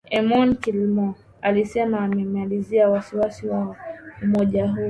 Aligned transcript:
Eamon 0.11 0.53
Gilmore 0.61 1.17
alisema 1.41 1.99
ameelezea 1.99 2.89
wasi 2.89 3.15
wasi 3.15 3.47
wa 3.47 3.75
umoja 4.23 4.67
huo 4.71 4.77